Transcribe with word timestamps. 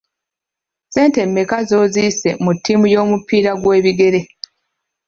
Ssente 0.87 1.19
mmeka 1.27 1.57
z'osize 1.69 2.29
mu 2.43 2.51
ttiimu 2.57 2.85
y'omupiira 2.93 3.51
gw'ebigere? 3.61 4.19